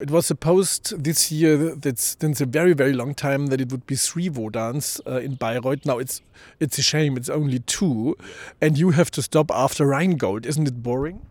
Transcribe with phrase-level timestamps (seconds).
[0.00, 3.86] It was supposed this year that since a very very long time that it would
[3.86, 5.84] be three Wotans uh, in Bayreuth.
[5.84, 6.22] Now it's
[6.58, 8.16] it's a shame it's only two,
[8.62, 10.46] and you have to stop after Rheingold.
[10.46, 11.26] Isn't it boring?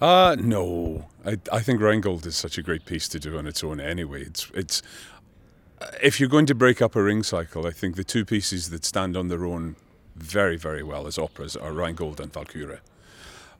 [0.00, 1.06] Uh no.
[1.24, 4.22] I I think Rheingold is such a great piece to do on its own anyway.
[4.22, 4.82] It's it's
[6.02, 8.84] if you're going to break up a ring cycle, I think the two pieces that
[8.84, 9.76] stand on their own
[10.16, 12.80] very very well as operas are Rheingold and Valkyrie.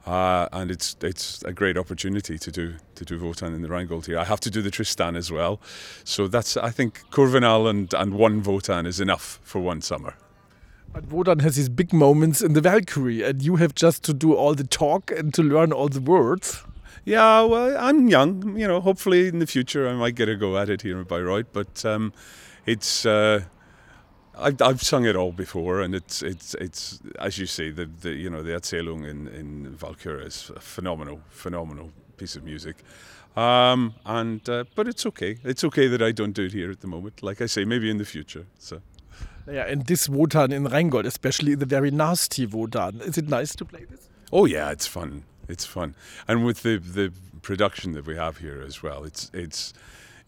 [0.06, 4.06] Uh, and it's it's a great opportunity to do to do Wotan in the Rheingold
[4.06, 4.18] here.
[4.18, 5.60] I have to do the Tristan as well,
[6.04, 10.14] so that's I think Kurvenal and and one Wotan is enough for one summer.
[10.92, 14.34] But Wotan has his big moments in the Valkyrie, and you have just to do
[14.34, 16.64] all the talk and to learn all the words.
[17.04, 18.58] Yeah, well, I'm young.
[18.58, 21.04] You know, hopefully in the future I might get a go at it here in
[21.04, 21.46] Bayreuth.
[21.52, 22.12] But um,
[22.66, 23.42] it's uh,
[24.38, 28.12] I've, I've sung it all before, and it's it's it's as you say the, the
[28.12, 32.76] you know the Erzählung in in Valkyrie is a phenomenal phenomenal piece of music.
[33.36, 35.38] Um, and uh, but it's okay.
[35.44, 37.22] It's okay that I don't do it here at the moment.
[37.22, 38.46] Like I say, maybe in the future.
[38.58, 38.80] So.
[39.50, 43.64] Yeah, and this Wotan in Rheingold, especially the very nasty Wotan, is it nice to
[43.64, 44.08] play this?
[44.32, 45.24] Oh yeah, it's fun.
[45.48, 45.94] It's fun,
[46.28, 49.72] and with the the production that we have here as well, it's it's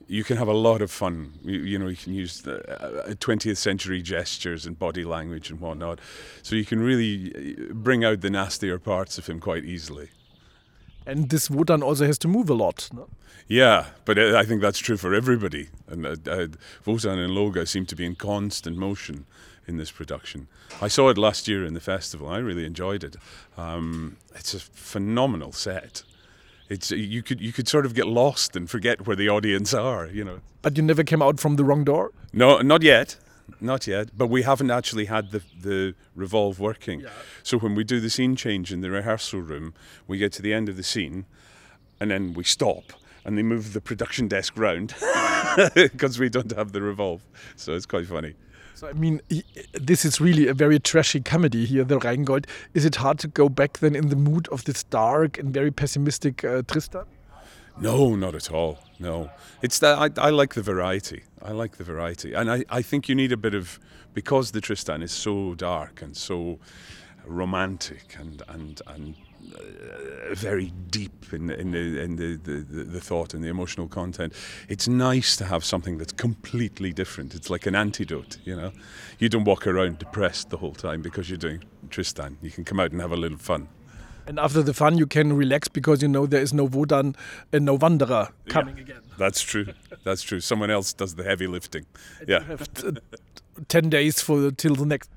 [0.08, 1.34] you can have a lot of fun.
[1.42, 5.60] You, you know, you can use the, uh, 20th century gestures and body language and
[5.60, 6.00] whatnot,
[6.42, 7.32] so you can really
[7.70, 10.10] uh, bring out the nastier parts of him quite easily.
[11.06, 12.88] And this Wotan also has to move a lot.
[12.92, 13.08] No?
[13.48, 15.68] Yeah, but uh, I think that's true for everybody.
[15.88, 16.46] And uh, uh,
[16.86, 19.26] Wotan and Loge seem to be in constant motion
[19.66, 20.48] in this production.
[20.80, 22.28] I saw it last year in the festival.
[22.28, 23.16] I really enjoyed it.
[23.56, 26.02] Um, it's a phenomenal set.
[26.72, 30.06] It's you could you could sort of get lost and forget where the audience are,
[30.06, 30.40] you know.
[30.62, 32.12] But you never came out from the wrong door.
[32.32, 33.18] No, not yet.
[33.60, 37.00] Not yet, but we haven't actually had the the revolve working.
[37.00, 37.10] Yeah.
[37.42, 39.74] So when we do the scene change in the rehearsal room,
[40.08, 41.26] we get to the end of the scene,
[42.00, 44.94] and then we stop, and they move the production desk round
[45.74, 47.20] because we don't have the revolve.
[47.56, 48.34] So it's quite funny.
[48.74, 52.46] So I mean, he- this is really a very trashy comedy here, the Rheingold.
[52.74, 55.70] Is it hard to go back then in the mood of this dark and very
[55.70, 57.04] pessimistic uh, Tristan?
[57.80, 58.78] No, not at all.
[58.98, 59.30] No,
[59.62, 61.22] it's that I, I like the variety.
[61.40, 63.80] I like the variety, and I, I think you need a bit of
[64.14, 66.58] because the Tristan is so dark and so
[67.26, 69.14] romantic and and and
[69.54, 73.88] uh, very deep in the, in the in the, the the thought and the emotional
[73.88, 74.32] content.
[74.68, 77.34] It's nice to have something that's completely different.
[77.34, 78.72] It's like an antidote, you know.
[79.18, 82.38] You don't walk around depressed the whole time because you're doing Tristan.
[82.40, 83.68] You can come out and have a little fun.
[84.26, 87.16] And after the fun, you can relax because you know there is no Wotan
[87.52, 89.00] and no Wanderer coming again.
[89.18, 89.66] That's true.
[90.04, 90.40] That's true.
[90.40, 91.86] Someone else does the heavy lifting.
[92.28, 92.40] Yeah.
[92.40, 92.90] You have t-
[93.68, 95.10] ten days for till the next.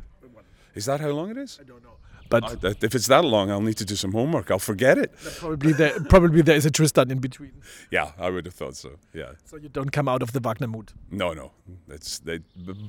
[0.76, 1.58] Is that how long it is?
[1.62, 1.98] I don't know.
[2.28, 4.50] But I- if it's that long, I'll need to do some homework.
[4.50, 5.14] I'll forget it.
[5.40, 7.52] probably there probably there is a Tristan in between,
[7.92, 8.98] Yeah, I would have thought so.
[9.14, 9.34] Yeah.
[9.46, 10.92] so you don't come out of the Wagner mood.
[11.12, 11.52] No, no.
[11.88, 12.40] It's they,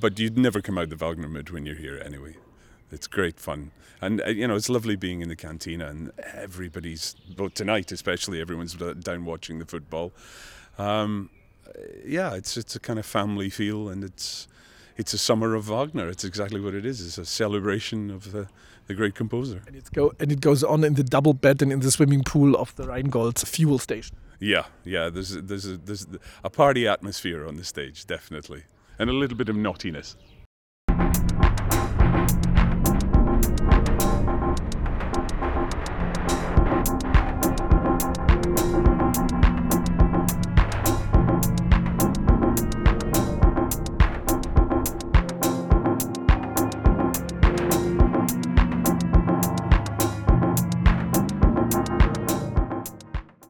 [0.01, 2.35] but you'd never come out of the Wagner mood when you're here anyway.
[2.91, 3.71] It's great fun,
[4.01, 7.15] and uh, you know it's lovely being in the cantina and everybody's.
[7.35, 10.13] But tonight, especially, everyone's down watching the football.
[10.77, 11.29] Um,
[11.67, 11.71] uh,
[12.05, 14.47] yeah, it's it's a kind of family feel, and it's
[14.97, 16.09] it's a summer of Wagner.
[16.09, 17.05] It's exactly what it is.
[17.05, 18.47] It's a celebration of the
[18.87, 19.61] the great composer.
[19.67, 22.23] And it's go and it goes on in the double bed and in the swimming
[22.23, 24.17] pool of the Rheingold's fuel station.
[24.39, 25.09] Yeah, yeah.
[25.09, 26.07] There's there's a, there's
[26.43, 28.63] a party atmosphere on the stage, definitely,
[28.99, 30.15] and a little bit of naughtiness.